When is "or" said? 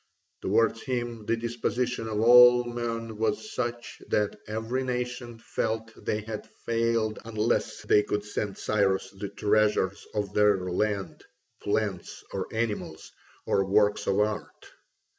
12.33-12.47, 13.45-13.63